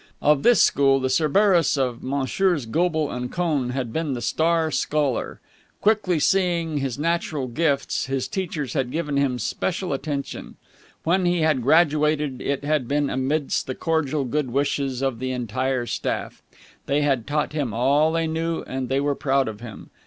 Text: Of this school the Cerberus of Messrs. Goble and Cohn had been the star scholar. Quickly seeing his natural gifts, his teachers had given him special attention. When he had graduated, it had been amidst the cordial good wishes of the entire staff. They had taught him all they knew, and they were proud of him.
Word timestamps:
Of 0.19 0.41
this 0.41 0.63
school 0.63 0.99
the 0.99 1.11
Cerberus 1.11 1.77
of 1.77 2.01
Messrs. 2.01 2.65
Goble 2.65 3.11
and 3.11 3.31
Cohn 3.31 3.69
had 3.69 3.93
been 3.93 4.15
the 4.15 4.19
star 4.23 4.71
scholar. 4.71 5.39
Quickly 5.79 6.17
seeing 6.19 6.79
his 6.79 6.97
natural 6.97 7.45
gifts, 7.45 8.07
his 8.07 8.27
teachers 8.27 8.73
had 8.73 8.89
given 8.89 9.15
him 9.17 9.37
special 9.37 9.93
attention. 9.93 10.55
When 11.03 11.27
he 11.27 11.41
had 11.41 11.61
graduated, 11.61 12.41
it 12.41 12.63
had 12.63 12.87
been 12.87 13.11
amidst 13.11 13.67
the 13.67 13.75
cordial 13.75 14.25
good 14.25 14.49
wishes 14.49 15.03
of 15.03 15.19
the 15.19 15.29
entire 15.29 15.85
staff. 15.85 16.41
They 16.87 17.03
had 17.03 17.27
taught 17.27 17.53
him 17.53 17.71
all 17.71 18.11
they 18.11 18.25
knew, 18.25 18.63
and 18.63 18.89
they 18.89 18.99
were 19.01 19.13
proud 19.13 19.47
of 19.47 19.61
him. 19.61 19.91